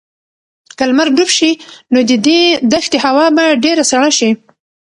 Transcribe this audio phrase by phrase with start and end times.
[0.77, 1.51] که لمر ډوب شي
[1.93, 2.39] نو د دې
[2.71, 4.29] دښتې هوا به ډېره سړه شي.